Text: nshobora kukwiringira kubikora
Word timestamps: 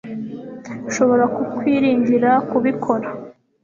nshobora 0.87 1.25
kukwiringira 1.35 2.31
kubikora 2.49 3.07